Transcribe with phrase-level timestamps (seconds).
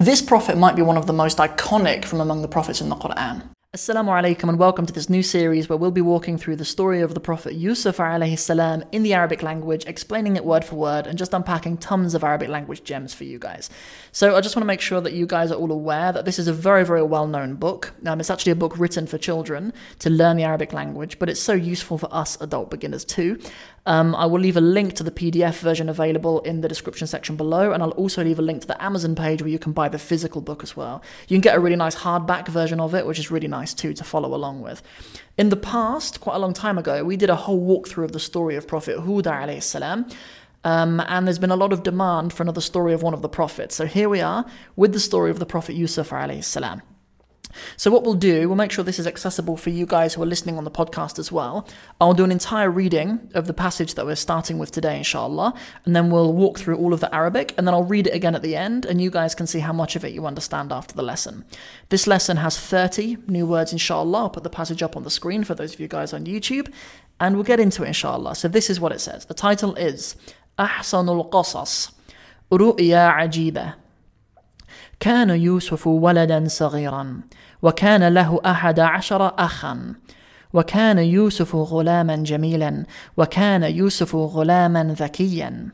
[0.00, 2.94] This prophet might be one of the most iconic from among the prophets in the
[2.94, 3.42] Quran.
[3.74, 7.00] Assalamu alaikum and welcome to this new series where we'll be walking through the story
[7.00, 11.18] of the Prophet Yusuf salam in the Arabic language, explaining it word for word, and
[11.18, 13.70] just unpacking tons of Arabic language gems for you guys.
[14.12, 16.38] So I just want to make sure that you guys are all aware that this
[16.38, 17.92] is a very, very well-known book.
[18.06, 21.40] Um, it's actually a book written for children to learn the Arabic language, but it's
[21.40, 23.38] so useful for us adult beginners too.
[23.88, 27.36] Um, I will leave a link to the PDF version available in the description section
[27.36, 29.88] below, and I'll also leave a link to the Amazon page where you can buy
[29.88, 31.02] the physical book as well.
[31.26, 33.94] You can get a really nice hardback version of it, which is really nice too
[33.94, 34.82] to follow along with.
[35.38, 38.20] In the past, quite a long time ago, we did a whole walkthrough of the
[38.20, 40.06] story of Prophet Hud alayhi salam.
[40.64, 43.28] Um, and there's been a lot of demand for another story of one of the
[43.30, 43.74] prophets.
[43.74, 44.44] So here we are
[44.76, 46.82] with the story of the Prophet Yusuf alayhi salam.
[47.77, 50.27] So, what we'll do, we'll make sure this is accessible for you guys who are
[50.27, 51.67] listening on the podcast as well.
[52.01, 55.53] I'll do an entire reading of the passage that we're starting with today, inshallah,
[55.85, 58.35] and then we'll walk through all of the Arabic, and then I'll read it again
[58.35, 60.95] at the end, and you guys can see how much of it you understand after
[60.95, 61.45] the lesson.
[61.89, 64.23] This lesson has 30 new words, inshallah.
[64.23, 66.71] I'll put the passage up on the screen for those of you guys on YouTube,
[67.19, 68.35] and we'll get into it, inshallah.
[68.35, 69.25] So, this is what it says.
[69.25, 70.15] The title is
[70.57, 71.91] Ahsanul Qasas,
[72.51, 73.75] Ru'ya Ajiba.
[74.99, 77.21] كان يوسف ولدا صغيرا
[77.62, 79.94] وكان له أحد عشر أخا.
[80.52, 82.84] وكان يوسف غلاما جميلا
[83.16, 85.68] وكان يوسف غلاما ذكيا.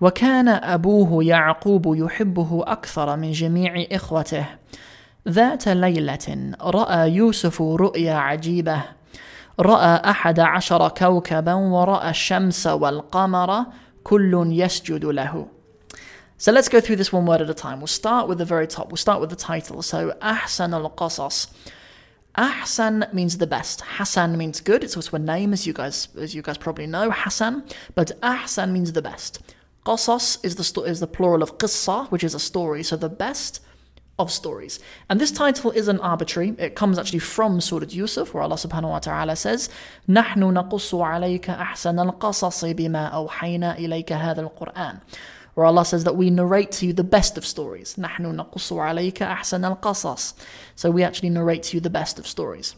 [0.00, 4.46] وكان أبوه يعقوب يحبه أكثر من جميع إخوته.
[5.28, 8.82] ذات ليلة رأى يوسف رؤيا عجيبة.
[9.60, 13.64] رأى أحد عشر كوكبا ورأى الشمس والقمر
[14.04, 15.46] كل يسجد له.
[16.37, 17.79] So let's go through this one word at a time.
[17.79, 18.87] We'll start with the very top.
[18.89, 19.81] We'll start with the title.
[19.81, 21.47] So Ahsan al Qasas.
[22.35, 23.81] Ahsan means the best.
[23.81, 24.83] Hassan means good.
[24.83, 27.11] It's also a name, as you guys as you guys probably know.
[27.11, 27.63] Hassan,
[27.95, 29.41] but Ahsan means the best.
[29.85, 32.83] Qasas is the is the plural of qissa, which is a story.
[32.83, 33.61] So the best
[34.19, 34.79] of stories.
[35.09, 36.53] And this title isn't arbitrary.
[36.57, 39.69] It comes actually from Surah Yusuf, where Allah subhanahu wa ta'ala says,
[40.07, 44.99] نحن نقص عليك أحسن القصص بما أوحينا إليك هذا القرآن
[45.53, 47.95] where Allah says that we narrate to you the best of stories.
[47.97, 50.33] نحن نقص عليك أحسن القصص.
[50.75, 52.75] So we actually narrate to you the best of stories.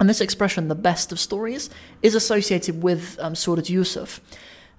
[0.00, 1.70] And this expression, the best of stories,
[2.02, 4.20] is associated with um, Surah Yusuf.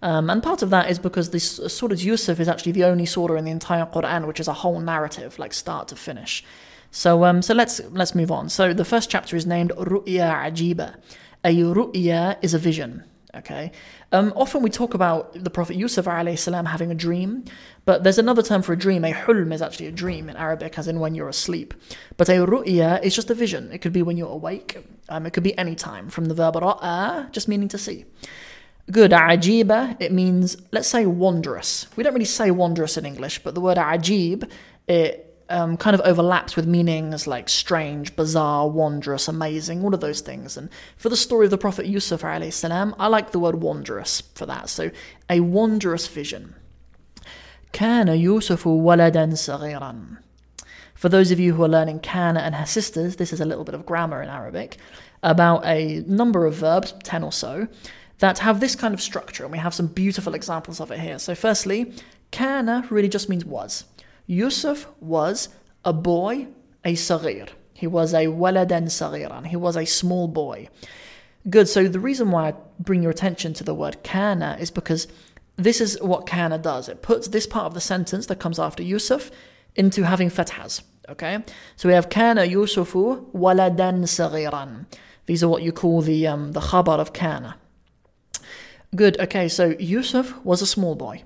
[0.02, 3.06] Um, and part of that is because this uh, Surah Yusuf is actually the only
[3.06, 6.44] surah in the entire Quran which is a whole narrative, like start to finish.
[6.92, 8.50] So, um, so let's let's move on.
[8.50, 10.96] So the first chapter is named Ru'ya Ajiba.
[11.44, 13.04] A ru'ya is a vision.
[13.37, 13.73] Okay.
[14.13, 16.05] Um, often we talk about the Prophet Yusuf
[16.39, 17.45] salam having a dream,
[17.85, 19.05] but there's another term for a dream.
[19.05, 21.75] A hulm is actually a dream in Arabic, as in when you're asleep.
[22.17, 23.73] But a ru'ya is just a vision.
[23.73, 24.79] It could be when you're awake.
[25.09, 28.05] Um, it could be any time, from the verb ra'a, just meaning to see.
[28.91, 29.11] Good.
[29.11, 31.87] Ajiba, it means, let's say, wondrous.
[31.97, 34.49] We don't really say wondrous in English, but the word ajib,
[34.87, 40.22] it um, kind of overlaps with meanings like strange, bizarre, wondrous, amazing, all of those
[40.22, 40.56] things.
[40.56, 42.22] And for the story of the Prophet Yusuf,
[42.54, 44.70] salam, I like the word wondrous for that.
[44.70, 44.92] So,
[45.30, 46.56] a wondrous vision.
[47.74, 50.18] كان يوسف ولدا صغيرا.
[50.94, 53.64] For those of you who are learning Kana and her sisters, this is a little
[53.64, 54.78] bit of grammar in Arabic
[55.24, 57.68] about a number of verbs, 10 or so,
[58.20, 59.44] that have this kind of structure.
[59.44, 61.18] And we have some beautiful examples of it here.
[61.18, 61.94] So, firstly,
[62.32, 63.86] Kana really just means was.
[64.27, 65.49] Yusuf was
[65.85, 66.49] a boy,
[66.85, 67.49] a saghir.
[67.75, 69.47] He was a waladan saghiran.
[69.47, 70.69] He was a small boy.
[71.51, 71.69] Good.
[71.69, 75.07] So the reason why I bring your attention to the word kana is because
[75.57, 76.89] this is what kana does.
[76.89, 79.31] It puts this part of the sentence that comes after Yusuf
[79.77, 80.83] into having fathas.
[81.09, 81.43] Okay.
[81.77, 84.87] So we have kana Yusufu waladan saghiran.
[85.27, 87.57] These are what you call the um, the khabar of kana.
[88.97, 89.21] Good.
[89.21, 89.49] Okay.
[89.49, 91.23] So Yusuf was a small boy.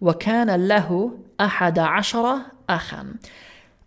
[0.00, 3.16] وكان له أحد عشر أخا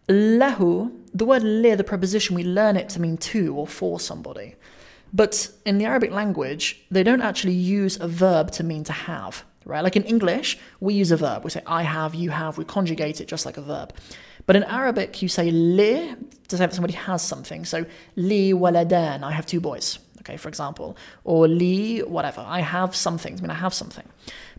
[0.10, 4.56] له the word le, the preposition, we learn it to mean to or for somebody.
[5.12, 9.44] But in the Arabic language, they don't actually use a verb to mean to have,
[9.65, 9.83] right?
[9.83, 11.45] Like in English, we use a verb.
[11.45, 13.93] We say I have, you have, we conjugate it just like a verb.
[14.47, 16.17] But in Arabic, you say le
[16.49, 17.65] to say that somebody has something.
[17.65, 20.97] So li waladan, I have two boys, okay, for example.
[21.25, 24.07] Or li whatever, I have something, I mean I have something.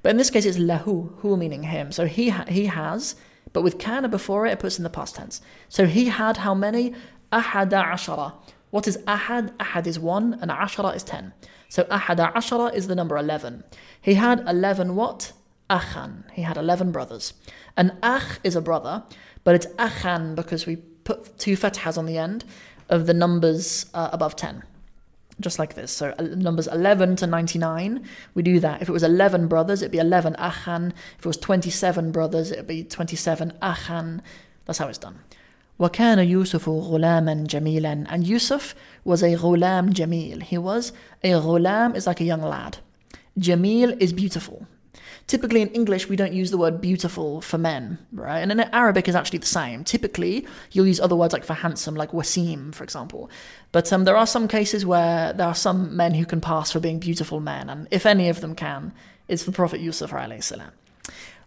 [0.01, 1.91] But in this case, it's lahu, hu meaning him.
[1.91, 3.15] So he ha- he has,
[3.51, 5.41] but with kana before it, it puts in the past tense.
[5.69, 6.93] So he had how many?
[7.31, 8.33] Ahada ashara.
[8.69, 9.51] What is ahad?
[9.57, 11.33] Ahad is one, and ashara is ten.
[11.73, 13.63] So ahada ashara is the number eleven.
[13.99, 15.31] He had eleven what?
[15.71, 16.25] Achan.
[16.31, 17.33] He had eleven brothers.
[17.75, 19.01] An ach is a brother,
[19.43, 22.45] but it's achan because we put two fathas on the end
[22.89, 24.61] of the numbers uh, above ten
[25.39, 25.91] just like this.
[25.91, 28.83] So numbers 11 to 99, we do that.
[28.83, 30.93] If it was 11 brothers, it'd be 11 achan.
[31.17, 34.21] If it was 27 brothers, it'd be 27 achan.
[34.65, 35.21] That's how it's done.
[35.78, 38.74] وكان يوسف غلاما جميلا and Yusuf
[39.04, 40.42] was a غلام جميل.
[40.42, 40.92] He was
[41.24, 42.78] a غلام is like a young lad.
[43.38, 44.66] Jamil is beautiful.
[45.28, 48.38] Typically in English, we don't use the word beautiful for men, right?
[48.38, 49.84] And in Arabic is actually the same.
[49.84, 53.30] Typically, you'll use other words like for handsome, like wasim, for example.
[53.70, 56.80] But um, there are some cases where there are some men who can pass for
[56.80, 58.92] being beautiful men, and if any of them can,
[59.28, 60.72] it's the Prophet Yusuf alayhi salam.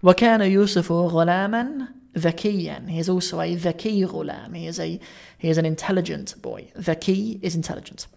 [0.03, 2.89] وكان يوسف غلاما ذكيا.
[2.89, 4.55] He is also a ذكي غلام.
[4.55, 4.99] He is a
[5.37, 6.71] he is an intelligent boy.
[6.77, 8.07] ذكي is intelligent.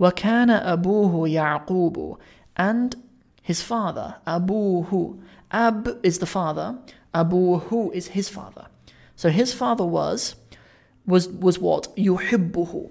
[0.00, 2.18] وكان أبوه يعقوب
[2.56, 2.96] and
[3.40, 5.22] his father, Abuhu.
[5.50, 6.78] Ab is the father,
[7.14, 8.66] Abuhu is his father.
[9.16, 10.34] So his father was
[11.06, 11.96] was was what?
[11.96, 12.90] Yuhibbuhu.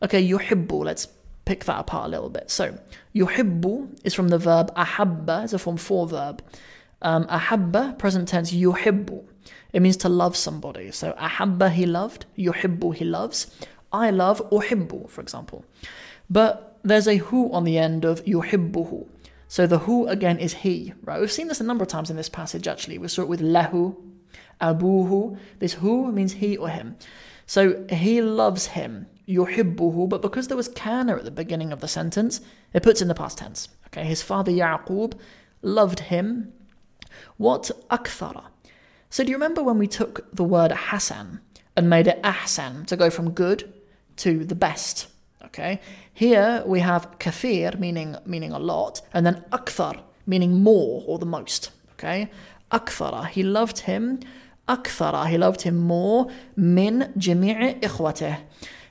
[0.00, 1.08] Okay, yuhibbu, let's
[1.44, 2.50] pick that apart a little bit.
[2.50, 2.78] So
[3.14, 6.42] yuhibbu is from the verb ahabba, it's a form four verb.
[7.02, 9.24] Um, ahabba, present tense, yuhibbu.
[9.71, 10.91] It means to love somebody.
[10.91, 13.55] So ahabba, he loved, yuhibbu, he loves.
[13.91, 15.65] I love uhibbu, for example.
[16.29, 19.07] But there's a hu on the end of yuhibbuhu.
[19.47, 21.19] So the who again is he, right?
[21.19, 22.97] We've seen this a number of times in this passage actually.
[22.97, 23.95] We saw it with lahu,
[24.59, 25.37] abuhu.
[25.59, 26.95] This who means he or him.
[27.45, 31.87] So he loves him, yuhibbuhu, but because there was kana at the beginning of the
[31.87, 32.41] sentence,
[32.73, 33.69] it puts in the past tense.
[33.87, 35.13] Okay, his father Yaqub
[35.61, 36.51] loved him.
[37.37, 38.45] What akthara?
[39.13, 41.39] So do you remember when we took the word Hassan
[41.77, 43.71] and made it ahsan to go from good
[44.15, 45.05] to the best?
[45.45, 45.79] Okay,
[46.11, 51.27] here we have kathir meaning meaning a lot, and then akthar meaning more or the
[51.27, 51.69] most.
[51.91, 52.31] Okay,
[52.71, 54.19] akthara he loved him.
[54.67, 56.31] Akthara he loved him more.
[56.55, 58.39] Min jami'i ikhwateh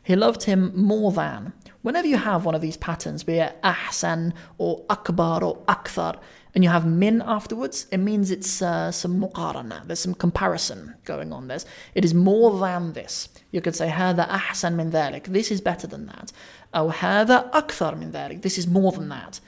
[0.05, 1.53] he loved him more than.
[1.83, 6.21] Whenever you have one of these patterns, be it ahsan or akbar or akthar,
[6.56, 9.86] and you have min afterwards, it means it's uh, some muqarana.
[9.86, 11.48] There's some comparison going on.
[11.48, 13.30] There's, it is more than this.
[13.52, 15.26] You could say هذا أحسن من ذلك.
[15.26, 16.32] This is better than that.
[16.74, 18.42] أو هذا أكثر من ذلك.
[18.42, 19.40] This is more than that.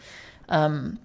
[0.49, 0.99] Um,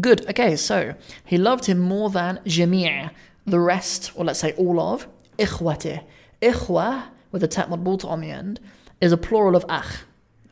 [0.00, 0.28] good.
[0.30, 0.94] Okay, so
[1.24, 3.10] he loved him more than جميع,
[3.46, 5.08] the rest, or let's say all of,
[5.38, 6.04] إخوته.
[6.42, 8.60] إخوة, with a tat madbuta on the end,
[9.00, 10.04] is a plural of akh.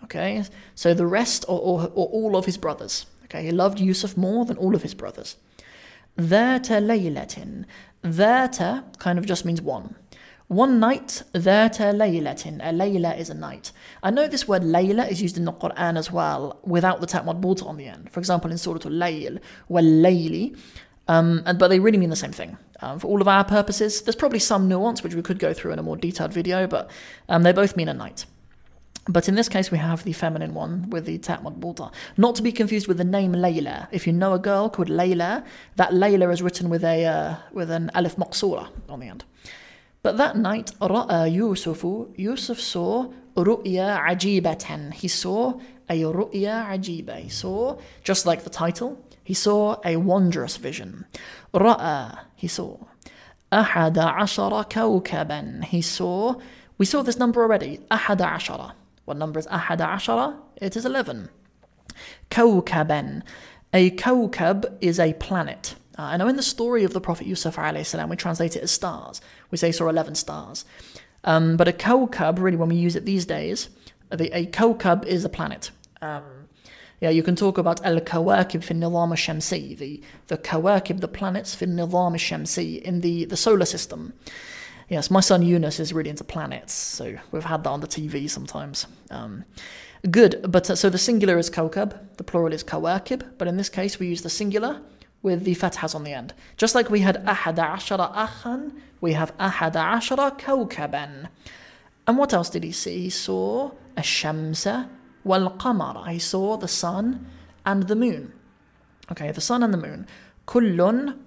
[0.05, 0.43] Okay,
[0.75, 3.07] so the rest or, or, or all of his brothers.
[3.34, 5.38] Okay, he loved Yusuf more than all of his brothers.
[6.20, 7.66] Dhata laylatin.
[8.04, 9.96] Dhata kind of just means one.
[10.50, 12.60] One night, dhata laylatin.
[12.62, 13.72] A leila is a night.
[14.04, 17.24] I know this word leila is used in the Quran as well, without the ta
[17.24, 18.12] marbuta on the end.
[18.12, 20.56] For example, in Surah Al-Layl, wal-layli,
[21.08, 22.56] um, and, but they really mean the same thing.
[22.82, 25.72] Um, for all of our purposes, there's probably some nuance which we could go through
[25.72, 26.92] in a more detailed video, but
[27.30, 28.26] um, they both mean a night.
[29.06, 31.92] But in this case, we have the feminine one with the Ta Marbuta.
[32.16, 33.88] Not to be confused with the name Layla.
[33.92, 35.44] If you know a girl called Layla,
[35.76, 39.26] that Layla is written with a uh, with an alif maqsura on the end.
[40.04, 44.94] But that night, Ra'a Yusufu, Yusuf saw Ru'ya Ajibatan.
[44.94, 45.60] He saw
[45.90, 47.18] a Ru'ya Ajiba.
[47.20, 51.06] He saw, just like the title, he saw a wondrous vision.
[51.54, 52.78] Ra'a, he saw.
[53.52, 55.64] Ahada Ashara Kawkaban.
[55.64, 56.36] He saw,
[56.78, 58.74] we saw this number already, Ahada Ashara.
[59.05, 60.35] What number is أحد عشر?
[60.61, 61.29] It is 11.
[62.31, 63.23] كوكبا.
[63.75, 65.75] A kawkab is a planet.
[65.99, 68.71] Uh, I know in the story of the Prophet Yusuf salam, we translate it as
[68.71, 69.21] stars.
[69.51, 70.65] We say saw 11 stars.
[71.25, 73.69] Um, but a kawkab, really, when we use it these days,
[74.11, 75.71] the, a kawkab is a planet.
[76.01, 76.23] Um,
[77.01, 81.67] yeah, you can talk about al-kawakib fi nizam al-shamsi, the, the kawakib, the planets fi
[81.67, 84.15] nizam al-shamsi, in the, the solar system.
[84.94, 88.30] Yes, my son Yunus is really into planets, so we've had that on the TV
[88.30, 88.86] sometimes.
[89.10, 89.44] Um,
[90.12, 93.70] good, but uh, so the singular is kawkab, the plural is kawakib, but in this
[93.70, 94.84] case we use the singular
[95.24, 96.36] with the fathas on the end.
[96.58, 98.72] Just like we had ahada ashara akhan,
[99.02, 101.28] we have ahada ashara kawkaban.
[102.06, 103.06] And what else did he see?
[103.06, 104.90] He saw a shamsa
[105.24, 106.08] wal qamara.
[106.10, 107.26] He saw the sun
[107.66, 108.32] and the moon.
[109.12, 110.06] Okay, the sun and the moon.
[110.46, 111.18] Kullun,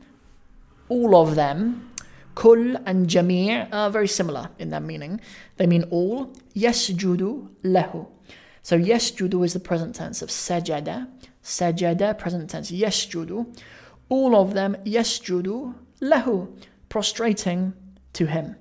[0.89, 1.91] all of them.
[2.37, 5.21] Kul and Jami' are very similar in their meaning.
[5.57, 6.33] They mean all.
[6.55, 8.07] Yasjudu lahu.
[8.62, 11.09] So yasjudu is the present tense of sajada.
[11.43, 13.47] Sajada, present tense, yasjudu
[14.09, 16.49] all of them yasjudu lahu,
[16.88, 17.73] prostrating
[18.12, 18.57] to him.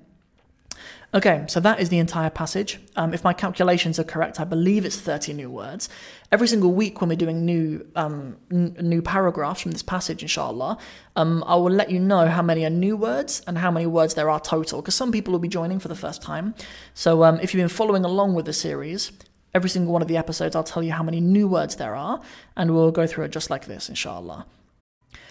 [1.14, 2.80] Okay, so that is the entire passage.
[2.96, 5.88] Um, if my calculations are correct, I believe it's 30 new words.
[6.32, 10.78] Every single week when we're doing new um, n- new paragraphs from this passage, inshallah,
[11.14, 14.14] um, I will let you know how many are new words and how many words
[14.14, 16.54] there are total, because some people will be joining for the first time.
[16.94, 19.12] So um, if you've been following along with the series,
[19.54, 22.20] every single one of the episodes, I'll tell you how many new words there are,
[22.56, 24.44] and we'll go through it just like this, inshallah.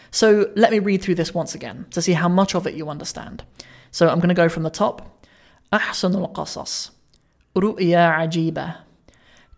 [0.10, 2.90] So let me read through this once again to see how much of it you
[2.90, 3.44] understand.
[3.92, 5.15] So I'm going to go from the top.
[5.76, 6.94] أحسن القصص.
[7.58, 8.76] رؤيا عجيبة.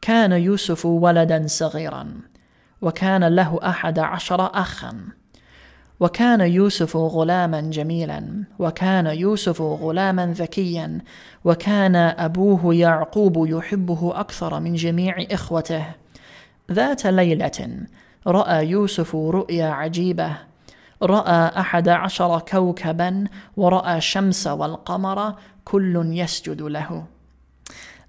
[0.02, 2.08] كان يوسف ولدا صغيرا
[2.82, 4.98] وكان له أحد عشر أخا.
[6.00, 11.02] وكان يوسف غلاما جميلا وكان يوسف غلاما ذكيا
[11.46, 15.86] وكان أبوه يعقوب يحبه أكثر من جميع إخوته.
[16.72, 17.86] ذات ليلة
[18.28, 20.47] رأى يوسف رؤيا عجيبة.
[21.03, 23.25] رأى أحد عشر كوكبا
[23.57, 27.05] ورأى الشمس والقمر كل يسجد له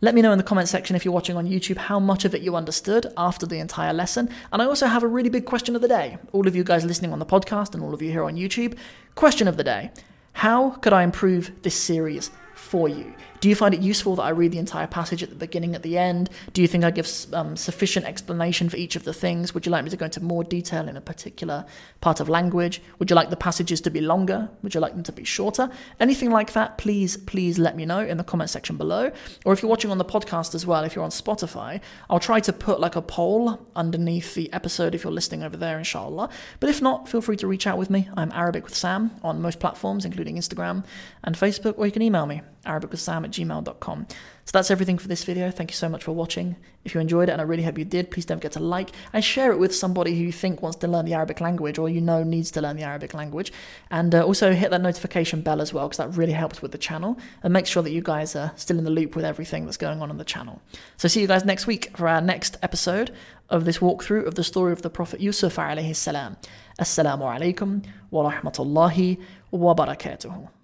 [0.01, 2.36] Let me know in the comment section if you're watching on YouTube how much of
[2.36, 4.29] it you understood after the entire lesson.
[4.51, 6.17] And I also have a really big question of the day.
[6.34, 8.77] All of you guys listening on the podcast and all of you here on YouTube,
[9.15, 9.91] question of the day
[10.34, 13.15] How could I improve this series For you?
[13.41, 15.83] Do you find it useful that I read the entire passage at the beginning, at
[15.83, 16.29] the end?
[16.53, 19.55] Do you think I give um, sufficient explanation for each of the things?
[19.55, 21.65] Would you like me to go into more detail in a particular
[22.00, 22.83] part of language?
[22.99, 24.50] Would you like the passages to be longer?
[24.62, 25.71] Would you like them to be shorter?
[26.00, 29.12] Anything like that, please, please let me know in the comment section below.
[29.45, 32.41] Or if you're watching on the podcast as well, if you're on Spotify, I'll try
[32.41, 36.29] to put like a poll underneath the episode if you're listening over there, inshallah.
[36.59, 38.09] But if not, feel free to reach out with me.
[38.17, 40.85] I'm Arabic with Sam on most platforms, including Instagram
[41.23, 44.06] and Facebook, or you can email me, arabicwithsam at gmail.com.
[44.48, 45.50] So that's everything for this video.
[45.50, 46.56] Thank you so much for watching.
[46.84, 48.90] If you enjoyed it, and I really hope you did, please don't forget to like
[49.12, 51.90] and share it with somebody who you think wants to learn the Arabic language or
[51.90, 53.52] you know needs to learn the Arabic language.
[53.90, 56.78] And uh, also hit that notification bell as well, because that really helps with the
[56.78, 59.76] channel and make sure that you guys are still in the loop with everything that's
[59.76, 60.62] going on on the channel.
[60.96, 63.14] So see you guys next week for our next episode
[63.50, 66.37] of this walkthrough of the story of the Prophet Yusuf alayhi salam.
[66.78, 69.20] Assalamu alaikum wa rahmatullahi
[69.50, 70.58] wa barakatuhu.